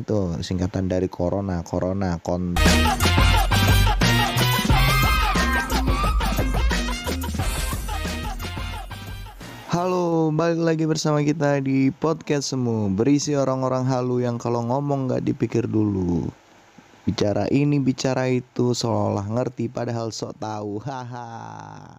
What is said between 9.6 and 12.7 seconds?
Halo, balik lagi bersama kita di podcast